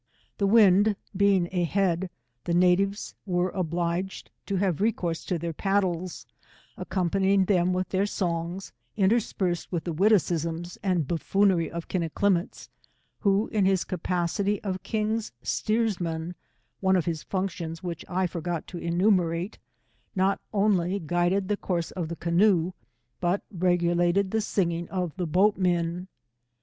[0.39, 2.09] The wind being a head,
[2.45, 6.25] the natives were obliged to have recourse to their paddles,
[6.75, 12.67] accompany ibg them with their songs, interspersed with the ^yitti cisms and buflfoonry of Kinneclimmets,
[13.19, 16.33] who, in his capacity of king's steersman,
[16.79, 19.59] one of his functions which I forgot to enumerate,
[20.15, 22.73] not only guided the course of the canoe,
[23.19, 26.07] but regulated the singing of the boatmen.